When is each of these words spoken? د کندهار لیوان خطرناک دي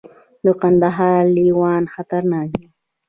د 0.45 0.47
کندهار 0.61 1.21
لیوان 1.35 1.83
خطرناک 1.93 2.49
دي 2.59 2.67